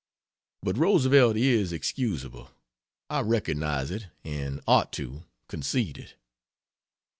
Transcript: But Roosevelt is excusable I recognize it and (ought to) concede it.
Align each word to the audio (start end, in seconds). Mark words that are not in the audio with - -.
But 0.63 0.79
Roosevelt 0.79 1.37
is 1.37 1.71
excusable 1.71 2.49
I 3.11 3.19
recognize 3.19 3.91
it 3.91 4.07
and 4.23 4.59
(ought 4.65 4.91
to) 4.93 5.25
concede 5.47 5.99
it. 5.99 6.15